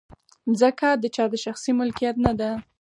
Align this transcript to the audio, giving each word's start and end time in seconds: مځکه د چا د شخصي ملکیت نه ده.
مځکه 0.49 0.89
د 1.01 1.05
چا 1.15 1.23
د 1.31 1.35
شخصي 1.45 1.71
ملکیت 1.79 2.15
نه 2.25 2.31
ده. 2.39 2.51